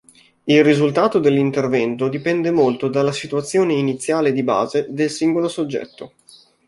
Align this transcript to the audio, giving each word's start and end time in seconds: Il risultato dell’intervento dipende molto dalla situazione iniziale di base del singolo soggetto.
Il 0.45 0.63
risultato 0.63 1.19
dell’intervento 1.19 2.07
dipende 2.07 2.49
molto 2.49 2.87
dalla 2.87 3.11
situazione 3.11 3.73
iniziale 3.75 4.31
di 4.31 4.41
base 4.41 4.87
del 4.89 5.11
singolo 5.11 5.47
soggetto. 5.47 6.13